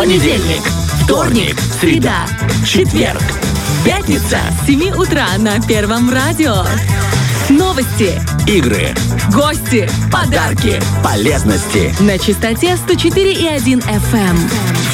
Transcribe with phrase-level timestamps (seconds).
[0.00, 0.62] Понедельник,
[1.04, 2.24] вторник, среда,
[2.64, 3.20] четверг,
[3.84, 6.64] пятница, С 7 утра на Первом радио.
[7.50, 8.94] Новости, игры,
[9.30, 11.94] гости, подарки, полезности.
[12.00, 14.38] на частоте 104,1 FM.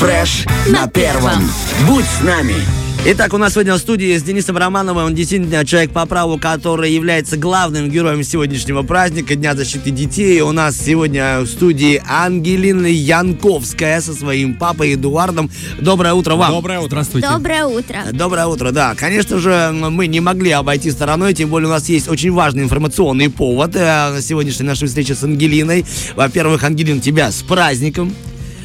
[0.01, 1.49] Фреш на первом.
[1.87, 2.86] Будь с нами.
[3.09, 6.91] Итак, у нас сегодня в студии с Денисом Романовым, он действительно человек по праву, который
[6.91, 10.41] является главным героем сегодняшнего праздника Дня защиты детей.
[10.41, 15.49] У нас сегодня в студии Ангелина Янковская со своим папой Эдуардом.
[15.79, 16.51] Доброе утро вам.
[16.51, 16.89] Доброе утро.
[16.89, 17.29] Здравствуйте.
[17.29, 17.97] Доброе утро.
[18.11, 18.97] Доброе утро, да.
[18.97, 23.31] Конечно же, мы не могли обойти стороной, тем более у нас есть очень важный информационный
[23.31, 25.87] повод э, сегодняшней нашей встречи с Ангелиной.
[26.17, 28.13] Во-первых, Ангелин, тебя с праздником.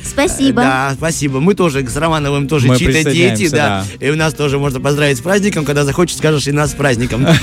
[0.04, 0.62] Спасибо.
[0.62, 1.40] Да, спасибо.
[1.40, 3.86] Мы тоже с Романовым тоже Мы чьи-то дети, присоединяемся, да.
[4.00, 7.26] И у нас тоже можно поздравить с праздником, когда захочешь, скажешь и нас с праздником.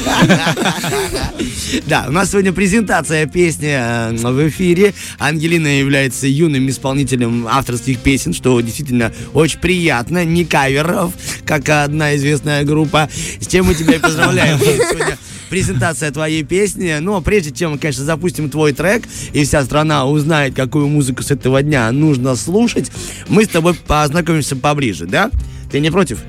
[1.86, 4.94] Да, у нас сегодня презентация песни э, в эфире.
[5.18, 10.24] Ангелина является юным исполнителем авторских песен, что действительно очень приятно.
[10.24, 11.12] Не каверов,
[11.44, 13.08] как одна известная группа.
[13.40, 14.58] С чем мы тебя и поздравляем.
[14.58, 15.18] Сегодня
[15.48, 16.98] презентация твоей песни.
[17.00, 21.30] Но прежде чем, мы, конечно, запустим твой трек, и вся страна узнает, какую музыку с
[21.30, 22.90] этого дня нужно слушать,
[23.28, 25.30] мы с тобой познакомимся поближе, да?
[25.70, 26.20] Ты не против?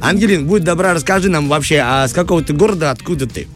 [0.00, 3.48] Ангелин, будь добра, расскажи нам вообще, а с какого ты города, откуда ты?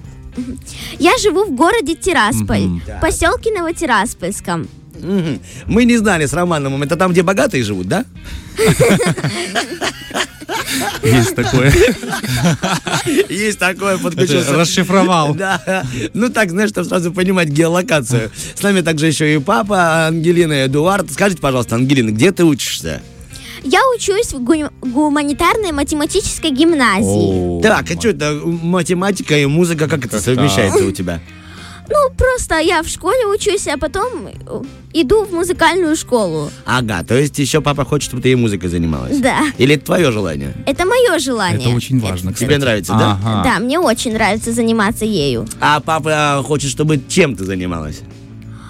[0.99, 4.69] Я живу в городе Тирасполь, в поселке Новотираспольском.
[5.67, 8.05] Мы не знали с Романом, это там, где богатые живут, да?
[11.03, 11.73] Есть такое.
[13.29, 14.53] Есть такое, подключился.
[14.55, 15.35] расшифровал.
[15.43, 18.31] Да, ну так, знаешь, чтобы сразу понимать геолокацию.
[18.55, 21.11] С нами также еще и папа Ангелина Эдуард.
[21.11, 23.03] Скажите, пожалуйста, Ангелина, где ты учишься?
[23.65, 27.63] Я учусь в гу- гуманитарной математической гимназии.
[27.63, 31.21] Так, а что это математика и музыка, как это совмещается у тебя?
[31.93, 34.63] Ну, просто я в школе учусь, а потом э,
[34.95, 36.51] иду в музыкальную школу.
[36.65, 39.19] Ага, то есть еще папа хочет, чтобы ты и музыкой занималась?
[39.19, 39.41] Да.
[39.59, 40.55] Или это твое желание?
[40.67, 41.61] Это мое желание.
[41.69, 42.49] Это очень важно, кстати.
[42.49, 43.19] Тебе нравится, да?
[43.25, 43.43] Ага.
[43.45, 45.47] Да, мне очень нравится заниматься ею.
[45.61, 48.01] А папа хочет, чтобы чем ты занималась?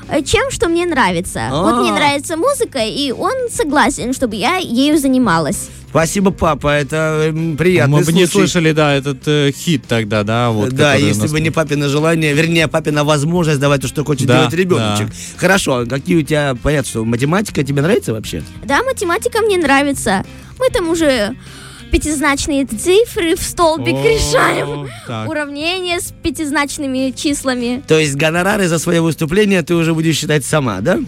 [0.09, 1.49] Э, Чем, что мне нравится.
[1.51, 1.95] Вот мне А.
[1.95, 5.71] нравится музыка, и он согласен, чтобы я ею занималась.
[5.93, 10.49] Спасибо, папа, это м, приятно Мы бы не слышали, да, этот э, хит тогда, да,
[10.49, 10.71] вот.
[10.73, 14.39] да, если нас бы не папино желание, вернее, папина возможность давать то, что хочет Да,
[14.39, 15.09] делать ребеночек.
[15.37, 18.43] Хорошо, а какие у тебя, понятно, что математика тебе нравится вообще?
[18.65, 20.25] Да, математика мне нравится.
[20.59, 21.37] Мы там уже
[21.93, 24.89] пятизначные цифры в столбик О, решаем.
[25.07, 25.29] так.
[25.29, 27.83] Уравнения с пятизначными числами.
[27.87, 30.99] То есть гонорары за свое выступление ты уже будешь считать сама, да?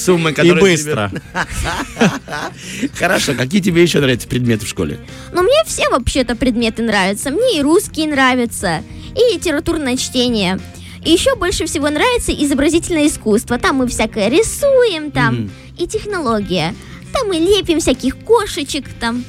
[0.00, 1.10] Суммы, И которые быстро.
[1.10, 4.98] тебе- Хорошо, какие тебе еще нравятся предметы в школе?
[5.32, 7.30] Но мне все вообще-то предметы нравятся.
[7.30, 8.82] Мне и русский нравится,
[9.14, 10.58] и литературное чтение.
[11.04, 13.58] И еще больше всего нравится изобразительное искусство.
[13.58, 16.74] Там мы всякое рисуем, там и технология.
[17.12, 19.24] Там мы лепим всяких кошечек, там.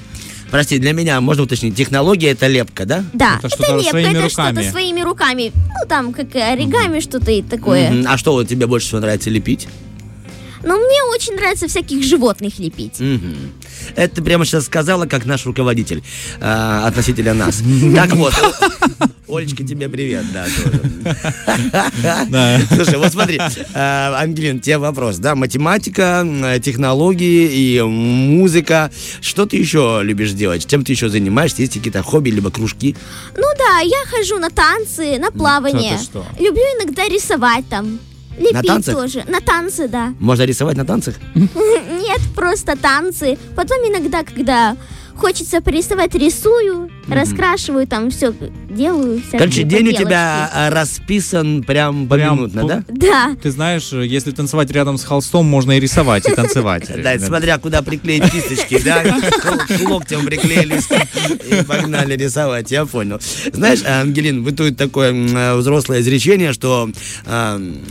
[0.53, 3.03] Прости, для меня, можно уточнить, технология это лепка, да?
[3.11, 4.53] Да, Это это, лепка, своими это руками.
[4.53, 5.51] что-то своими руками.
[5.55, 7.89] Ну, там, как оригами, что-то и такое.
[7.89, 8.05] Мгм.
[8.07, 9.67] А что вот тебе больше всего нравится лепить?
[10.63, 13.01] Но мне очень нравится всяких животных лепить.
[13.95, 16.03] Это прямо сейчас сказала, как наш руководитель
[16.39, 17.61] а, относительно нас.
[17.95, 18.33] Так вот,
[19.27, 20.81] Олечка, тебе привет, да, тоже.
[22.75, 23.39] Слушай, вот смотри,
[23.73, 28.91] а, Ангелин, тебе вопрос, да, математика, м, технологии и музыка.
[29.21, 30.65] Что ты еще любишь делать?
[30.67, 31.61] Чем ты еще занимаешься?
[31.61, 32.95] Есть какие-то хобби, либо кружки?
[33.35, 35.97] Ну да, я хожу на танцы, на плавание.
[36.39, 37.99] Люблю иногда рисовать там.
[38.37, 38.95] Лепить танцах?
[38.95, 39.23] тоже.
[39.27, 40.13] На танцы, да.
[40.19, 41.15] Можно рисовать на танцах?
[41.35, 43.37] Нет, просто танцы.
[43.55, 44.75] Потом иногда, когда
[45.15, 48.33] хочется порисовать, рисую, раскрашиваю, там все
[48.69, 49.21] делаю.
[49.31, 50.03] Короче, день у поделочки.
[50.03, 52.83] тебя а, расписан прям Прям поминутно, по- да?
[52.89, 53.35] Да.
[53.41, 56.89] Ты знаешь, если танцевать рядом с холстом, можно и рисовать, и танцевать.
[57.03, 59.03] Да, смотря куда приклеить кисточки, да,
[59.87, 60.87] локтям приклеились
[61.49, 63.19] и погнали рисовать, я понял.
[63.51, 66.89] Знаешь, Ангелин, бытует такое э, взрослое изречение, что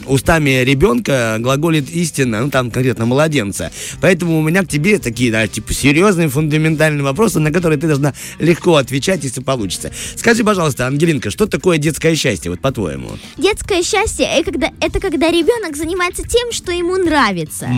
[0.07, 3.71] устами ребенка глаголит истина, ну там конкретно младенца.
[4.01, 8.15] Поэтому у меня к тебе такие, да, типа серьезные фундаментальные вопросы, на которые ты должна
[8.39, 9.93] легко отвечать, если получится.
[10.17, 13.11] Скажи, пожалуйста, Ангелинка, что такое детское счастье, вот по-твоему?
[13.37, 17.69] Детское счастье это когда, это когда ребенок занимается тем, что ему нравится.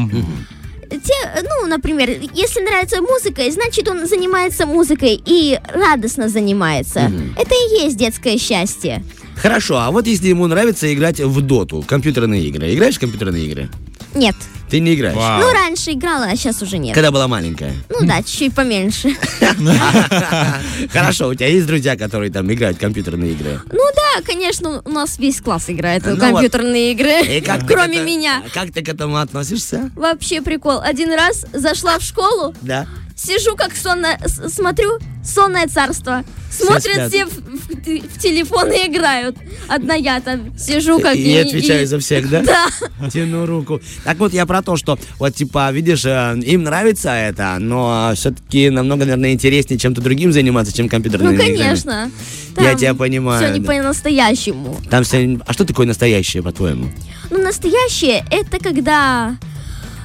[0.91, 7.11] Те, ну, например, если нравится музыка, значит он занимается музыкой и радостно занимается.
[7.37, 9.03] Это и есть детское счастье.
[9.37, 12.73] Хорошо, а вот если ему нравится играть в доту, в компьютерные игры.
[12.73, 13.69] Играешь в компьютерные игры?
[14.15, 14.37] Нет.
[14.71, 15.17] Ты не играешь.
[15.17, 15.41] Вау.
[15.41, 16.95] Ну, раньше играла, а сейчас уже нет.
[16.95, 17.75] Когда была маленькая.
[17.89, 19.15] Ну да, чуть-чуть поменьше.
[20.93, 23.61] Хорошо, у тебя есть друзья, которые там играют в компьютерные игры?
[23.71, 28.43] Ну да, конечно, у нас весь класс играет в Ну компьютерные игры, кроме это- меня.
[28.53, 29.91] Как ты к этому относишься?
[29.95, 30.81] Вообще прикол.
[30.81, 32.87] Один раз зашла в школу, Да.
[33.17, 36.25] Сижу как сонное, смотрю сонное царство.
[36.51, 37.09] Смотрят спят.
[37.13, 39.37] все в, в- в телефон и играют.
[39.67, 42.43] Одна я там сижу как И отвечаю за всех, да?
[43.01, 43.11] Да.
[43.11, 43.81] Тяну руку.
[44.05, 48.71] Так вот, я про то, что вот, типа, видишь, э, им нравится это, но все-таки
[48.71, 52.11] намного, наверное, интереснее чем-то другим заниматься, чем компьютерными Ну, конечно.
[52.57, 54.77] Я тебя понимаю, Все не по-настоящему.
[54.91, 55.39] Там все...
[55.47, 56.87] А что такое настоящее, по-твоему?
[57.31, 59.37] Ну, настоящее это когда.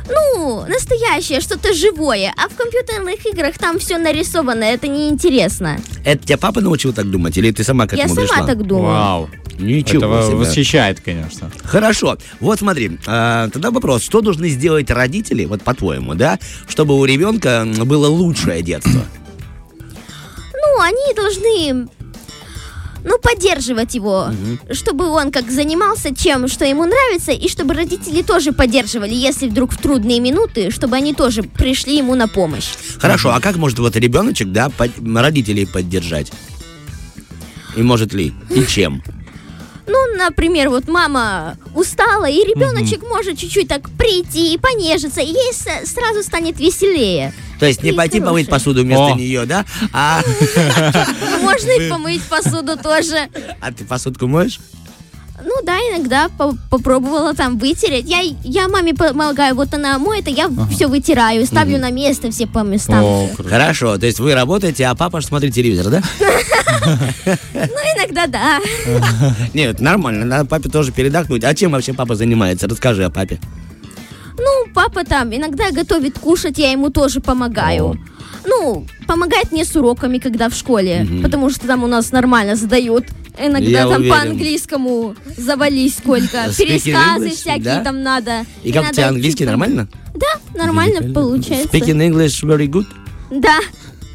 [0.09, 2.33] Ну, настоящее, что-то живое.
[2.37, 5.79] А в компьютерных играх там все нарисовано, это неинтересно.
[6.03, 8.47] Это тебя папа научил так думать, или ты сама к Я этому сама пришла?
[8.47, 8.85] так думаю.
[8.93, 9.29] Вау.
[9.59, 10.35] Ничего Это себе.
[10.37, 11.51] восхищает, конечно.
[11.63, 12.17] Хорошо.
[12.39, 17.67] Вот смотри, э, тогда вопрос, что должны сделать родители, вот по-твоему, да, чтобы у ребенка
[17.83, 19.01] было лучшее детство?
[20.53, 21.87] Ну, они должны.
[23.03, 24.27] Ну, поддерживать его,
[24.71, 29.71] чтобы он как занимался чем, что ему нравится, и чтобы родители тоже поддерживали, если вдруг
[29.71, 32.67] в трудные минуты, чтобы они тоже пришли ему на помощь.
[32.97, 36.31] Хорошо, а как может вот ребеночек, да, под- родителей поддержать?
[37.77, 38.33] И может ли?
[38.49, 39.01] И чем?
[39.89, 45.51] Ну, например, вот мама устала, и ребеночек может чуть-чуть так прийти и понежиться, и ей
[45.53, 47.33] с- сразу станет веселее.
[47.59, 48.51] То есть не И пойти помыть хорошее.
[48.75, 49.15] посуду вместо О.
[49.15, 49.65] нее, да?
[49.91, 50.21] А,
[51.41, 53.27] Можно и помыть посуду тоже.
[53.59, 54.59] а ты посудку моешь?
[55.43, 58.09] Ну да, иногда по- попробовала там вытереть.
[58.09, 62.45] Я, я маме помогаю, вот она моет, а я все вытираю, ставлю на место все
[62.45, 63.03] по местам.
[63.03, 63.29] О.
[63.47, 66.01] Хорошо, то есть вы работаете, а папа смотрит телевизор, да?
[67.53, 67.59] Ну,
[67.95, 68.59] иногда да.
[69.53, 71.43] Нет, нормально, надо папе тоже передохнуть.
[71.43, 72.67] А чем вообще папа занимается?
[72.67, 73.39] Расскажи о папе.
[74.37, 77.99] Ну, папа там иногда готовит кушать, я ему тоже помогаю.
[78.45, 83.05] Ну, помогает мне с уроками, когда в школе, потому что там у нас нормально задают.
[83.41, 84.09] Иногда Я там уверен.
[84.15, 86.37] по-английскому завались сколько.
[86.47, 87.83] Speaking Пересказы English, всякие да?
[87.83, 88.45] там надо.
[88.63, 89.87] И как у тебя английский нормально?
[90.13, 91.75] Да, нормально получается.
[91.75, 92.85] Speaking English very good?
[93.31, 93.59] Да.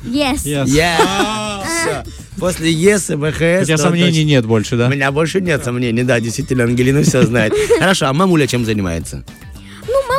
[0.05, 0.45] Yes.
[0.45, 0.67] Yes.
[1.65, 2.05] Всё.
[2.39, 3.63] После yes и ВХС...
[3.63, 4.29] У тебя сомнений точно.
[4.29, 4.89] нет больше, У да?
[4.89, 7.55] меня больше нет сомнений, да, действительно, Ангелина все знает.
[7.79, 9.25] Хорошо, а мамуля чем занимается?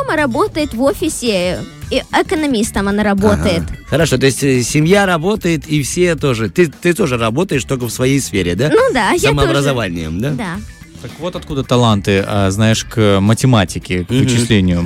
[0.05, 1.59] Мама работает в офисе,
[1.89, 3.63] и экономистом она работает.
[3.63, 3.77] Ага.
[3.87, 6.49] Хорошо, то есть э, семья работает, и все тоже.
[6.49, 8.69] Ты, ты тоже работаешь только в своей сфере, да?
[8.69, 9.27] Ну да, я тоже.
[9.27, 10.29] Самообразованием, да?
[10.31, 10.55] Да.
[11.01, 14.83] Так вот откуда таланты, а, знаешь, к математике, к вычислению.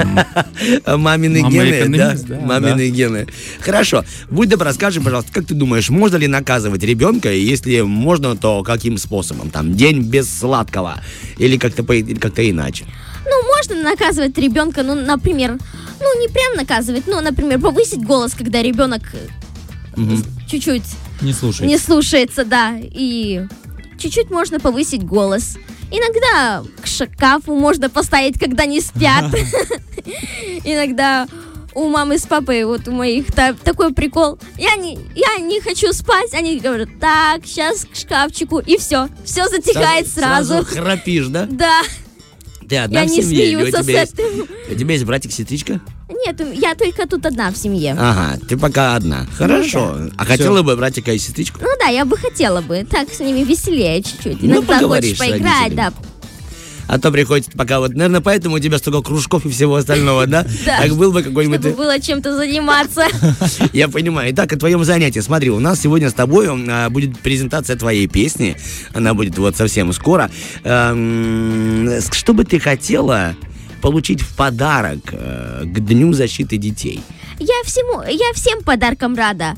[0.87, 2.15] Мамины гены, да?
[2.41, 3.27] Мамины гены.
[3.59, 4.05] Хорошо.
[4.29, 7.31] Будь добра, скажи, пожалуйста, как ты думаешь, можно ли наказывать ребенка?
[7.31, 9.49] И Если можно, то каким способом?
[9.49, 11.01] Там день без сладкого
[11.37, 12.85] или как-то как-то иначе?
[13.25, 15.57] Ну, можно наказывать ребенка, ну, например,
[15.99, 19.99] ну, не прям наказывать, но, например, повысить голос, когда ребенок э,
[20.49, 20.83] чуть-чуть
[21.21, 21.67] Не слушай.
[21.67, 23.45] не слушается, да, и
[23.97, 25.57] чуть-чуть можно повысить голос.
[25.91, 29.25] Иногда к шкафу можно поставить, когда не спят.
[30.63, 31.27] Иногда
[31.73, 34.39] у мамы с папой, вот у моих та- такой прикол.
[34.57, 39.07] Я не, я не хочу спать, они говорят, так, сейчас к шкафчику, и все.
[39.23, 40.63] Все затихает сразу.
[40.65, 41.45] храпишь, да?
[41.49, 41.81] Да,
[42.69, 43.51] Ты одна в они семье?
[43.51, 44.47] или у с тебя есть- этим.
[44.69, 45.81] У тебя есть братик-сестричка?
[46.25, 47.95] Нет, я только тут одна в семье.
[47.99, 49.25] Ага, ты пока одна.
[49.37, 49.95] Хорошо.
[50.17, 51.59] А хотела бы братика и сестричку?
[51.61, 52.85] Ну да, я бы хотела бы.
[52.89, 54.41] Так с ними веселее чуть-чуть.
[54.43, 55.93] Ну, Иногда хочешь с поиграть, да.
[56.89, 60.43] А то приходится пока вот, наверное, поэтому у тебя столько кружков и всего остального, да?
[60.65, 60.81] Да.
[60.81, 61.59] Так был бы какой-нибудь...
[61.59, 63.05] Чтобы было чем-то заниматься.
[63.73, 64.33] Я понимаю.
[64.33, 65.19] Итак, о твоем занятии.
[65.19, 68.57] Смотри, у нас сегодня с тобой а, будет презентация твоей песни.
[68.93, 70.31] Она будет вот совсем скоро.
[70.63, 73.35] Эм, Что бы ты хотела
[73.83, 77.01] получить в подарок э, к Дню защиты детей?
[77.37, 79.55] Я всему, я всем подаркам рада.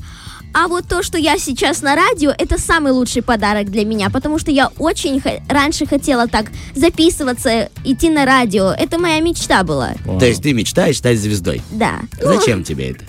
[0.54, 4.38] А вот то, что я сейчас на радио, это самый лучший подарок для меня, потому
[4.38, 8.70] что я очень хо- раньше хотела так записываться, идти на радио.
[8.70, 9.92] Это моя мечта была.
[10.04, 10.18] Вау.
[10.18, 11.62] То есть ты мечтаешь стать звездой.
[11.70, 12.00] Да.
[12.20, 13.04] Ну, Зачем тебе это?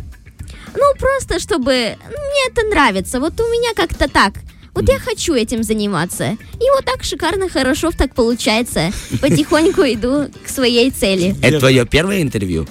[0.75, 1.95] Ну, просто чтобы...
[2.05, 3.19] ну, Мне это нравится.
[3.19, 4.33] Вот у меня как-то так.
[4.73, 6.31] Вот я хочу этим заниматься.
[6.31, 8.91] И вот так шикарно, хорошо так получается.
[9.21, 11.35] Потихоньку иду к своей цели.
[11.43, 12.65] Это твое первое интервью?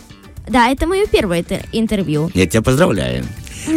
[0.49, 2.31] Да, это мое первое интервью.
[2.35, 3.25] Я тебя поздравляю.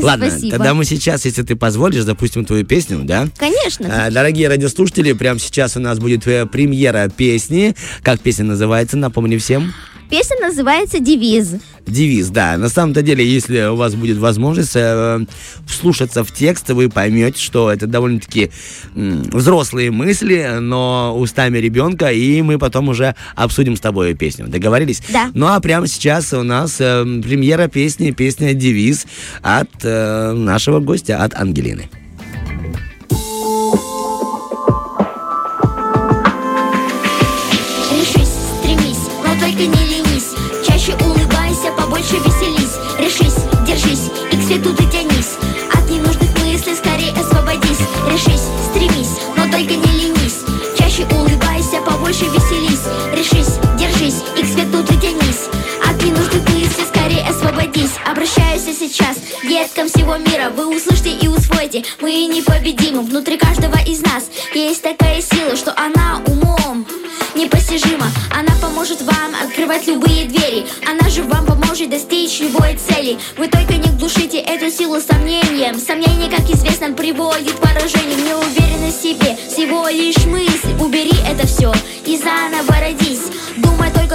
[0.01, 0.51] Ладно, Спасибо.
[0.51, 3.27] тогда мы сейчас, если ты позволишь, запустим твою песню, да?
[3.37, 4.05] Конечно.
[4.07, 7.75] А, Дорогие радиослушатели, прямо сейчас у нас будет э, премьера песни.
[8.03, 9.73] Как песня называется, напомни всем.
[10.09, 11.55] Песня называется «Девиз».
[11.87, 12.57] Девиз, да.
[12.57, 15.19] На самом-то деле, если у вас будет возможность э,
[15.67, 18.51] вслушаться в текст, вы поймете, что это довольно-таки
[18.95, 24.47] м, взрослые мысли, но устами ребенка, и мы потом уже обсудим с тобой песню.
[24.47, 25.01] Договорились?
[25.11, 25.29] Да.
[25.33, 29.05] Ну а прямо сейчас у нас э, премьера песни, песня «Девиз»
[29.41, 31.89] от э, нашего гостя, от Ангелины.
[54.85, 55.49] Ты тянись
[55.87, 57.91] От ненужных мыслей скорее освободись.
[58.05, 60.49] Обращаюсь я сейчас деткам всего мира.
[60.49, 64.29] Вы услышьте и усвойте, мы непобедимы Внутри каждого из нас.
[64.53, 66.85] Есть такая сила, что она умом
[67.35, 68.07] непостижима.
[68.31, 70.65] Она поможет вам открывать любые двери.
[70.89, 73.17] Она же вам поможет достичь любой цели.
[73.37, 75.79] Вы только не глушите эту силу сомнением.
[75.79, 78.17] Сомнение, как известно, приводит к поражению.
[78.17, 80.73] Неуверенность в себе, всего лишь мысль.
[80.79, 81.73] Убери это все
[82.05, 83.31] и заново родись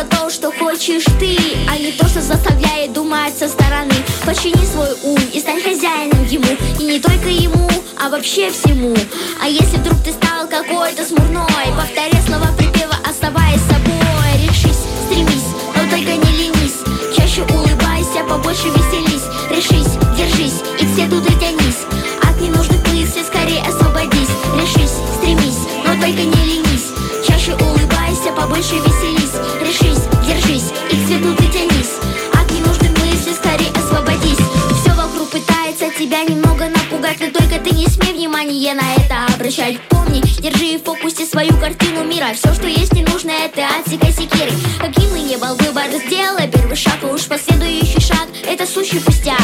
[0.00, 1.36] только то, что хочешь ты
[1.68, 3.94] А не то, что заставляет думать со стороны.
[4.24, 6.56] Почини свой ум и стань хозяином ему.
[6.78, 7.68] И не только ему,
[8.00, 8.94] а вообще всему.
[9.42, 13.89] А если вдруг ты стал какой-то смурной Повторяй слова припева, оставаясь собой
[38.40, 39.80] внимание на это обращать.
[39.88, 42.28] Помни, держи в фокусе свою картину мира.
[42.34, 46.96] Все, что есть ненужное, ты отсекай секирой Каким и не был выбор, сделай первый шаг
[47.02, 49.36] И уж последующий шаг, это сущий пустяк.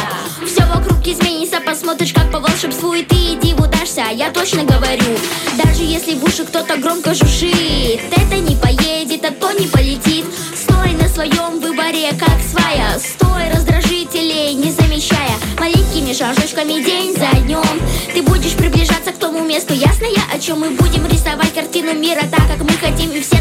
[0.46, 5.18] Все вокруг изменится, посмотришь, как по волшебству И ты иди удашься, я точно говорю.
[5.62, 10.24] Даже если в уши кто-то громко жужжит Это не поедет, а то не полетит.
[10.54, 12.98] Стой на своем выборе, как свая.
[12.98, 15.36] Стой, раздражителей не замечая.
[15.58, 17.66] Маленькими шажочками день за днем
[19.36, 19.74] приближаться к тому месту.
[19.74, 23.35] Ясно я, о чем мы будем рисовать картину мира Так, как мы хотим, и все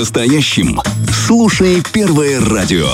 [0.00, 0.80] настоящим.
[1.26, 2.88] Слушай Первое радио.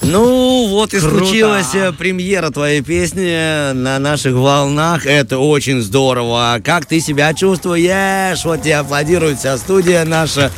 [0.00, 1.18] Ну, вот и Круто.
[1.18, 5.06] случилась э, премьера твоей песни на наших волнах.
[5.06, 6.60] Это очень здорово.
[6.64, 8.44] Как ты себя чувствуешь?
[8.44, 10.52] Вот тебе аплодирует вся студия наша.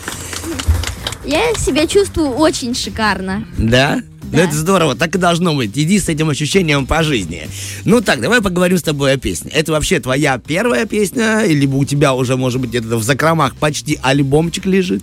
[1.24, 3.46] Я себя чувствую очень шикарно.
[3.56, 4.02] Да?
[4.30, 4.44] Ну, Да.
[4.44, 5.72] это здорово, так и должно быть.
[5.74, 7.48] Иди с этим ощущением по жизни.
[7.84, 9.50] Ну так, давай поговорим с тобой о песне.
[9.52, 11.40] Это вообще твоя первая песня?
[11.40, 15.02] Или у тебя уже, может быть, где-то в закромах почти альбомчик лежит?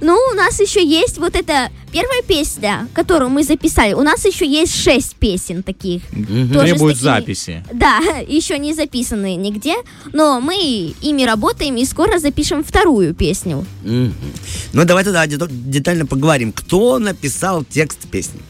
[0.00, 3.92] Ну, у нас еще есть вот эта первая песня, которую мы записали.
[3.94, 6.02] У нас еще есть шесть песен таких.
[6.10, 7.64] Требуют такими- записи.
[7.72, 7.98] Да,
[8.28, 9.74] еще не записаны нигде,
[10.12, 10.54] но мы
[11.00, 13.64] ими работаем и скоро запишем вторую песню.
[13.82, 16.52] Ну, давай тогда детально поговорим.
[16.52, 18.40] Кто написал текст песни?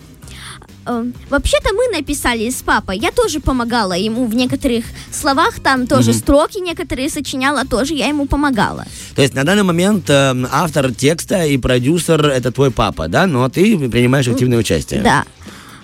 [0.86, 2.98] Э, Вообще-то мы написали с папой.
[2.98, 8.26] Я тоже помогала ему в некоторых словах, там тоже строки некоторые сочиняла, тоже я ему
[8.26, 8.84] помогала.
[9.14, 13.26] То есть на данный момент э, автор текста и продюсер это твой папа, да?
[13.26, 15.00] Но ты принимаешь активное участие.
[15.02, 15.24] Да.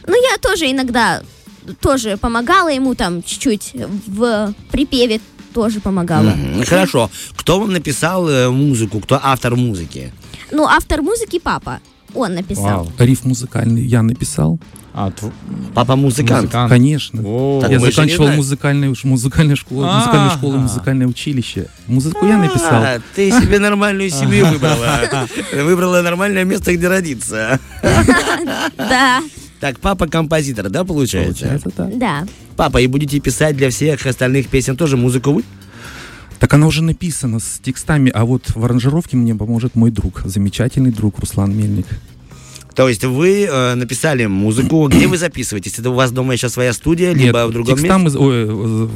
[0.07, 1.23] Ну, я тоже иногда
[1.81, 3.73] тоже помогала ему там чуть-чуть
[4.07, 5.21] в припеве
[5.53, 6.31] тоже помогала.
[6.31, 6.65] Мгм.
[6.65, 7.11] Хорошо.
[7.37, 9.01] Кто вам написал э, музыку?
[9.01, 10.13] Кто автор музыки?
[10.53, 11.81] Ну, автор музыки папа.
[12.15, 12.65] Он написал.
[12.65, 12.93] Вау.
[12.99, 14.59] Риф музыкальный я написал.
[14.93, 15.33] А, тв-
[15.75, 16.43] Папа музыкант.
[16.43, 16.69] музыкант.
[16.71, 17.23] Конечно.
[17.25, 17.61] О.
[17.63, 21.67] Так я заканчивал музыкальную, музыкальную школу, музыкальную школу, музыкальное училище.
[21.87, 22.83] Музыку я написал.
[22.83, 25.09] А, ты себе нормальную семью выбрала.
[25.55, 27.61] Выбрала нормальное место, где родиться.
[28.77, 29.23] Да,
[29.61, 31.47] Так, папа композитор, да, получается?
[31.47, 31.91] Получается, да.
[31.95, 32.27] да.
[32.57, 35.45] Папа, и будете писать для всех остальных песен тоже музыку вы?
[36.39, 40.91] Так она уже написана с текстами, а вот в аранжировке мне поможет мой друг, замечательный
[40.91, 41.87] друг Руслан Мельник.
[42.75, 45.79] То есть вы э, написали музыку, где вы записываетесь?
[45.79, 48.19] Это у вас дома сейчас своя студия, либо в другом текста месте?
[48.19, 48.47] мы, ой,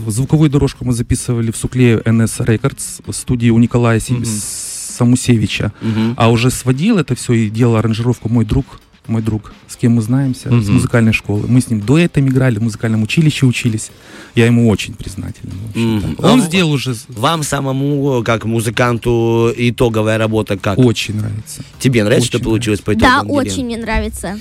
[0.08, 5.72] э, звуковую дорожку мы записывали в Сукле NS Records, студии у Николая Си- Самусевича.
[5.80, 6.14] Мгм.
[6.16, 10.02] А уже сводил это все и делал аранжировку мой друг, мой друг, с кем мы
[10.02, 10.74] знаемся, с Мгм.
[10.74, 11.46] музыкальной школы.
[11.48, 13.90] Мы с ним дуэтом играли, в музыкальном училище учились.
[14.34, 15.52] Я ему очень признателен.
[15.74, 16.16] Мгм.
[16.18, 20.78] Он А сделал уже с- Вам самому, как музыканту, итоговая работа как?
[20.78, 21.62] очень нравится.
[21.78, 23.20] Тебе нравится, очень что получилось по Да, итогам?
[23.36, 23.40] Ангелина?
[23.54, 24.38] очень мне нравится.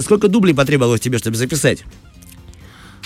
[0.00, 1.84] Сколько дублей потребовалось тебе, чтобы записать?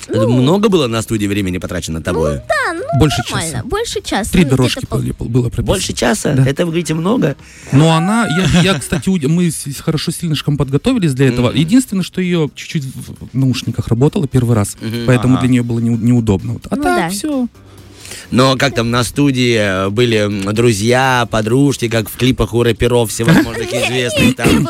[0.09, 2.37] Это Много было на студии времени потрачено тобой?
[2.49, 3.51] Да, ну Больше нормально.
[3.53, 3.65] часа.
[3.67, 4.31] Больше часа.
[4.33, 5.67] Три ну, дорожки пол- было, было прописано.
[5.67, 6.33] Больше часа?
[6.33, 6.47] Да.
[6.47, 7.37] Это, вы говорите, много?
[7.73, 11.51] Но она, я, я, кстати, уд- мы хорошо с Сильнышком подготовились для этого.
[11.53, 15.05] Единственное, что ее чуть-чуть в наушниках работала первый раз, Мгм.
[15.07, 15.43] поэтому Ага.
[15.43, 16.55] для нее было неу- неудобно.
[16.55, 16.67] Вот.
[16.71, 17.09] А Ну так да.
[17.11, 17.47] все.
[18.31, 23.73] Но как там на студии э, были друзья, подружки, как в клипах у рэперов всевозможных
[23.73, 24.69] известных там.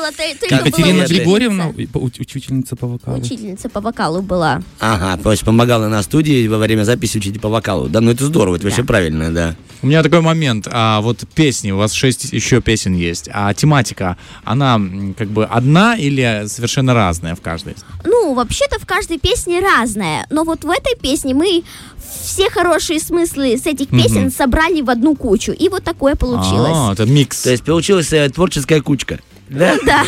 [0.49, 1.09] Как Привет.
[1.09, 3.19] Григорьевна, учительница по вокалу.
[3.19, 4.63] Учительница по вокалу была.
[4.79, 7.89] Ага, то есть помогала на студии во время записи учить по вокалу.
[7.89, 9.57] Да, ну это здорово, это вообще правильно, да.
[9.83, 14.17] У меня такой момент, а вот песни, у вас шесть еще песен есть, а тематика,
[14.45, 14.81] она
[15.17, 17.77] как бы одна или совершенно разная в каждой?
[18.05, 21.63] Ну, вообще-то в каждой песне разная, но вот в этой песне мы
[22.23, 26.73] все хорошие смыслы с этих песен собрали в одну кучу, и вот такое получилось.
[26.75, 27.43] А, это микс.
[27.43, 29.19] То есть получилась э, творческая кучка.
[29.49, 29.77] Да?
[29.85, 30.05] Да.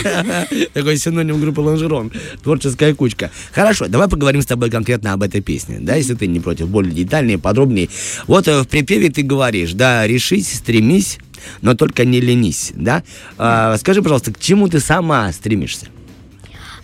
[0.74, 2.12] Такой синоним группы Лонжерон.
[2.42, 3.30] Творческая кучка.
[3.52, 6.92] Хорошо, давай поговорим с тобой конкретно об этой песне, да, если ты не против, более
[6.92, 7.88] детальнее, подробнее.
[8.26, 11.18] Вот э, в припеве ты говоришь, да, решись, стремись,
[11.62, 13.02] но только не ленись, да?
[13.38, 15.86] А, скажи, пожалуйста, к чему ты сама стремишься?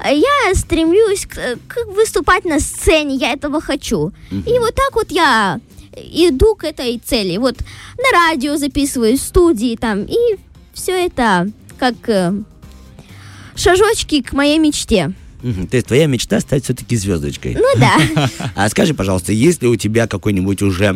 [0.04, 1.34] Я стремлюсь к,
[1.66, 4.12] к выступать на сцене, я этого хочу.
[4.30, 5.60] И вот так вот я
[5.96, 7.36] иду к этой цели.
[7.36, 7.56] Вот
[7.98, 10.36] на радио записываю, в студии там, и
[10.72, 12.32] все это как э,
[13.54, 15.12] шажочки к моей мечте.
[15.42, 17.54] То есть твоя мечта стать все-таки звездочкой.
[17.58, 17.96] Ну да.
[18.54, 20.94] А скажи, пожалуйста, есть ли у тебя какой-нибудь уже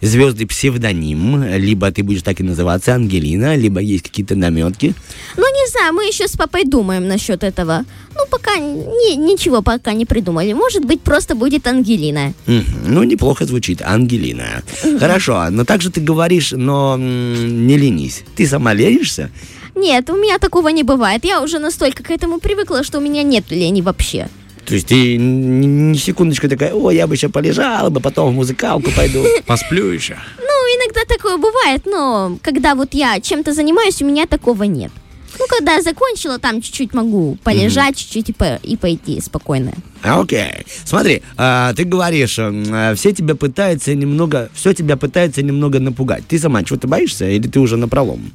[0.00, 4.94] звездный псевдоним, либо ты будешь так и называться Ангелина, либо есть какие-то наметки?
[5.36, 7.84] Ну, не знаю, мы еще с папой думаем насчет этого.
[8.14, 10.52] Ну, пока ни- ничего пока не придумали.
[10.52, 12.34] Может быть, просто будет Ангелина.
[12.46, 14.62] Ну, неплохо звучит, Ангелина.
[14.98, 18.22] Хорошо, но также ты говоришь, но м, не ленись.
[18.36, 19.30] Ты сама ленишься?
[19.74, 21.24] Нет, у меня такого не бывает.
[21.24, 24.28] Я уже настолько к этому привыкла, что у меня нет лени вообще.
[24.66, 28.90] То есть ты ни секундочку такая, о, я бы еще полежала бы, потом в музыкалку
[28.94, 29.24] пойду.
[29.46, 30.16] Посплю еще.
[30.38, 34.92] Ну, иногда такое бывает, но когда вот я чем-то занимаюсь, у меня такого нет.
[35.38, 39.72] Ну, когда я закончила, там чуть-чуть могу полежать, чуть-чуть и, по- и пойти спокойно.
[40.02, 40.66] А, Окей.
[40.84, 46.26] Смотри, а, ты говоришь, а, все тебя пытаются немного, все тебя пытается немного напугать.
[46.28, 48.30] Ты сама чего-то боишься или ты уже на пролом?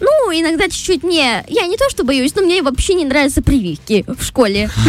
[0.00, 1.44] Ну, иногда чуть-чуть мне...
[1.48, 4.70] Я не то что боюсь, но мне вообще не нравятся прививки в школе.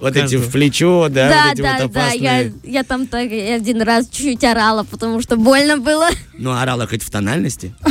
[0.00, 3.82] Вот эти в плечо, да, Да, вот да, вот да, я, я там так один
[3.82, 6.08] раз чуть-чуть орала, потому что больно было.
[6.38, 7.74] Ну, орала хоть в тональности.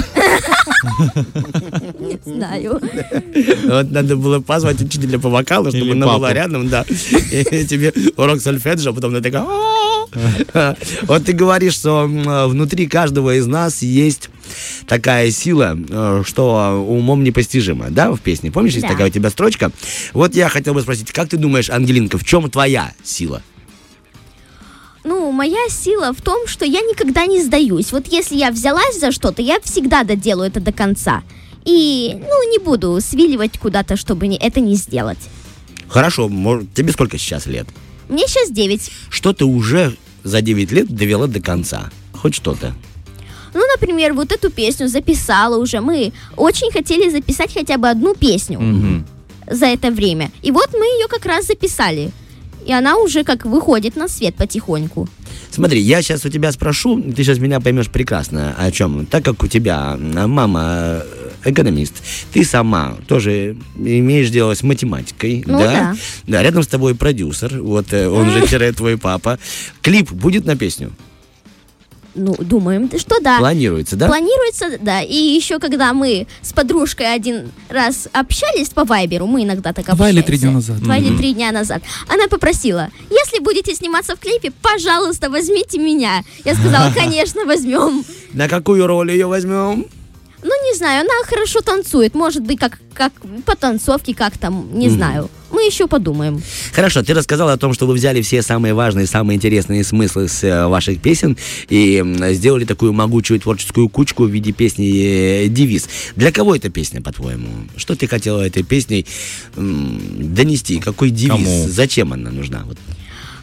[2.00, 2.82] Не знаю.
[3.64, 6.84] Вот надо было позвать учителя по вокалу, чтобы она была рядом, да.
[6.90, 9.46] И тебе урок сольфеджио, а потом ты такая...
[11.04, 14.30] Вот ты говоришь, что внутри каждого из нас есть
[14.88, 18.52] такая сила, э, что умом непостижима, да, в песне?
[18.52, 18.90] Помнишь, есть Да.
[18.92, 19.72] такая у тебя строчка?
[20.14, 23.42] Вот я хотел бы спросить, как ты думаешь, Ангелинка, в чем твоя сила?
[25.04, 27.92] Ну, моя сила в том, что я никогда не сдаюсь.
[27.92, 31.24] Вот если я взялась за что-то, я всегда доделаю это до конца.
[31.66, 35.20] И, ну, не буду свиливать куда-то, чтобы не- это не сделать.
[35.90, 37.68] Хорошо, мож- тебе сколько сейчас лет?
[38.10, 38.92] Мне сейчас 9.
[39.10, 41.90] Что ты уже за 9 лет довела до конца?
[42.14, 42.74] Хоть что-то.
[43.54, 45.80] Ну, например, вот эту песню записала уже.
[45.82, 49.06] Мы очень хотели записать хотя бы одну песню Мгм.
[49.50, 50.32] за это время.
[50.42, 52.12] И вот мы ее как раз записали.
[52.66, 55.08] И она уже как выходит на свет потихоньку.
[55.52, 59.06] Смотри, я сейчас у тебя спрошу, ты сейчас меня поймешь прекрасно о чем.
[59.06, 61.04] Так как у тебя м, мама э,
[61.46, 61.94] экономист,
[62.34, 65.96] ты сама тоже имеешь дело с математикой, Ну да.
[66.26, 69.38] Да, рядом с тобой продюсер, вот э, он же твой папа.
[69.82, 70.92] Клип будет на песню?
[72.16, 73.40] Ну, думаем, что да.
[73.40, 74.08] Планируется, да?
[74.08, 75.02] Планируется, да.
[75.02, 79.94] И еще когда мы с подружкой один раз общались по Вайберу, мы иногда так Два
[79.94, 80.20] общаемся.
[80.20, 80.78] или три дня назад.
[80.80, 81.82] Два или три дня назад.
[82.08, 86.24] Она попросила, если будете сниматься в клипе, пожалуйста, возьмите меня.
[86.46, 88.04] Я сказала, конечно, возьмем.
[88.34, 89.88] На какую роль ее возьмем?
[90.44, 92.14] Ну, не знаю, она хорошо танцует.
[92.16, 93.14] Может быть, как, как
[93.46, 95.30] по танцовке, как там, не знаю.
[95.64, 96.44] Мы еще подумаем.
[96.74, 100.44] Хорошо, ты рассказала о том, что вы взяли все самые важные, самые интересные смыслы с
[100.44, 101.38] э, ваших песен
[101.70, 105.88] и сделали такую могучую творческую кучку в виде песни э, «Девиз».
[106.18, 107.48] Для кого эта песня, по-твоему?
[107.78, 109.08] Что ты хотела этой песней
[109.56, 110.82] донести?
[110.82, 111.32] Какой девиз?
[111.32, 111.68] Кому?
[111.70, 112.64] Зачем она нужна?
[112.66, 112.78] Вот.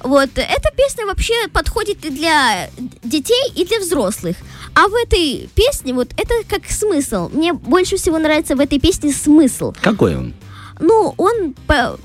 [0.01, 2.69] Вот, эта песня вообще подходит и для
[3.03, 4.37] детей, и для взрослых.
[4.75, 7.31] А в этой песне, вот, это как смысл.
[7.31, 9.73] Мне больше всего нравится в этой песне смысл.
[9.81, 10.35] Какой он?
[10.81, 11.99] Ну, он, по-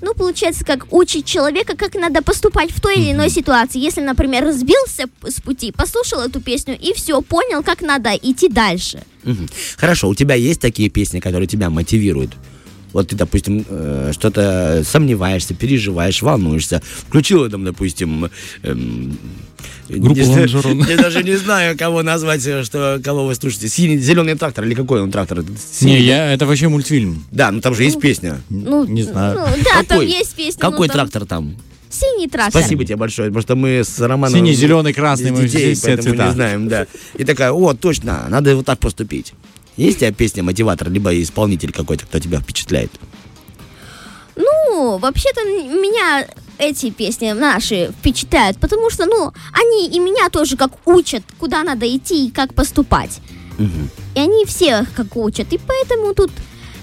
[0.00, 3.78] ну, получается, как учит человека, как надо поступать в той или иной ситуации.
[3.80, 8.48] Если, например, сбился п- с пути, послушал эту песню и все, понял, как надо идти
[8.48, 9.02] дальше.
[9.76, 12.30] Хорошо, у тебя есть такие песни, которые тебя мотивируют?
[12.92, 16.82] Вот ты, допустим, э, что-то сомневаешься, переживаешь, волнуешься.
[17.08, 18.30] Включила там, допустим,
[18.62, 19.18] эм,
[19.88, 20.84] Группу не Лонжерон.
[20.88, 23.68] Я даже не знаю, кого назвать, э, что кого вы слушаете.
[23.68, 25.42] Синий, зеленый трактор или какой он трактор?
[25.42, 27.24] Не, Синий, я, это вообще мультфильм.
[27.30, 28.40] Да, ну там же есть песня.
[28.50, 29.38] Ну, Не знаю.
[29.38, 30.08] ну, да, там Какой?
[30.08, 30.60] есть песня.
[30.60, 31.56] Какой ну, там- трактор там?
[31.90, 32.60] Синий трактор.
[32.60, 34.38] Спасибо тебе большое, потому что мы с Романом...
[34.38, 36.26] Синий, зеленый, красный, мы детей, все- все поэтому цвета.
[36.26, 36.86] не знаем, да.
[37.16, 39.32] И такая, о, точно, надо вот так поступить.
[39.78, 42.90] Есть у тебя песня мотиватор, либо исполнитель какой-то, кто тебя впечатляет?
[44.34, 46.26] Ну, вообще-то меня
[46.58, 51.86] эти песни наши впечатляют, потому что, ну, они и меня тоже как учат, куда надо
[51.86, 53.20] идти и как поступать.
[54.14, 56.32] И они всех как учат, и поэтому тут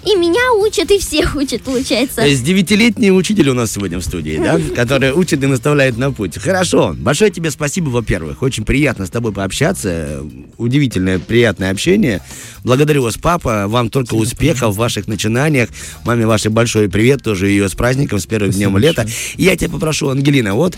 [0.05, 2.17] и меня учат, и всех учат, получается.
[2.17, 4.59] То есть девятилетний учитель у нас сегодня в студии, да?
[4.75, 6.37] Который учит и наставляет на путь.
[6.37, 6.95] Хорошо.
[6.95, 8.43] Большое тебе спасибо, во-первых.
[8.43, 10.23] Очень приятно с тобой пообщаться.
[10.57, 12.21] Удивительное, приятное общение.
[12.63, 13.67] Благодарю вас, папа.
[13.67, 15.69] Вам только успехов в ваших начинаниях.
[16.03, 17.23] Маме вашей большой привет.
[17.23, 19.07] Тоже ее с праздником, с первым днем лета.
[19.37, 20.77] И я тебя попрошу, Ангелина, вот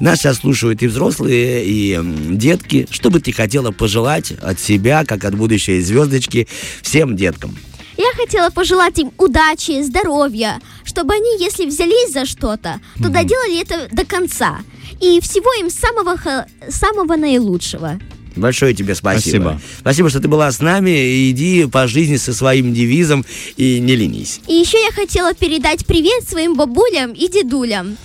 [0.00, 2.00] нас сейчас слушают и взрослые, и
[2.30, 2.88] детки.
[2.90, 6.48] Что бы ты хотела пожелать от себя, как от будущей звездочки,
[6.82, 7.56] всем деткам?
[7.96, 13.88] Я хотела пожелать им удачи, здоровья, чтобы они, если взялись за что-то, то доделали это
[13.90, 14.58] до конца.
[15.00, 16.16] И всего им самого,
[16.68, 17.98] самого наилучшего.
[18.36, 19.58] Большое тебе спасибо.
[19.58, 19.60] Спасибо.
[19.80, 21.30] Спасибо, что ты была с нами.
[21.30, 23.24] Иди по жизни со своим девизом
[23.56, 24.40] и не ленись.
[24.46, 27.96] И еще я хотела передать привет своим бабулям и дедулям,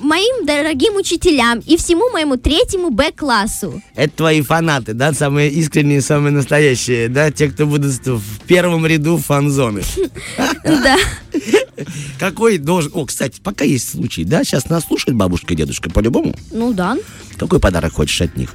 [0.00, 3.82] моим дорогим учителям и всему моему третьему Б-классу.
[3.94, 9.18] Это твои фанаты, да, самые искренние, самые настоящие, да, те, кто будут в первом ряду
[9.18, 9.82] фан-зоны.
[10.64, 10.96] Да.
[12.18, 12.92] Какой должен...
[12.94, 16.34] О, кстати, пока есть случай, да, сейчас нас слушает бабушка и дедушка по-любому.
[16.52, 16.96] Ну да.
[17.38, 18.54] Какой подарок хочешь от них?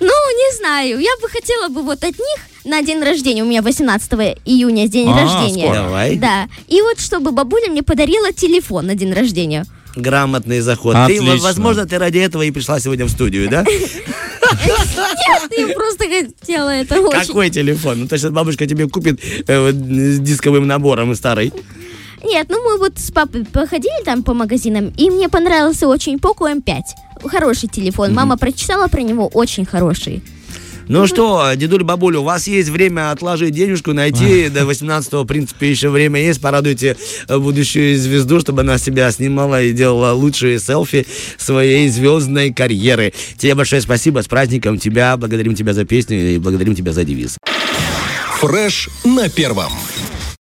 [0.00, 0.98] Ну, не знаю.
[0.98, 3.42] Я бы хотела бы вот от них на день рождения.
[3.42, 4.12] У меня 18
[4.44, 5.64] июня день А, рождения.
[5.64, 5.82] скоро.
[5.82, 6.16] Давай.
[6.16, 6.48] Да.
[6.68, 9.64] И вот чтобы бабуля мне подарила телефон на день рождения.
[9.96, 10.94] Грамотный заход.
[10.94, 11.36] Ты, Отлично.
[11.38, 13.64] возможно, ты ради этого и пришла сегодня в студию, да?
[15.56, 17.26] Я просто хотела это очень.
[17.26, 18.00] Какой телефон?
[18.00, 21.52] Ну, то есть бабушка тебе купит э, с дисковым набором старый.
[22.24, 26.52] Нет, ну мы вот с папой походили там по магазинам, и мне понравился очень Poco
[26.54, 26.80] M5.
[27.24, 28.14] Хороший телефон.
[28.14, 30.22] Мама прочитала про него, очень хороший.
[30.90, 35.70] Ну что, дедуль, бабуль, у вас есть время отложить денежку, найти до 18 в принципе,
[35.70, 36.40] еще время есть.
[36.40, 36.96] Порадуйте
[37.28, 41.06] э, будущую звезду, чтобы она себя снимала и делала лучшие селфи
[41.38, 43.12] своей звездной карьеры.
[43.38, 47.38] Тебе большое спасибо, с праздником тебя, благодарим тебя за песню и благодарим тебя за девиз.
[48.40, 49.70] Фреш на первом.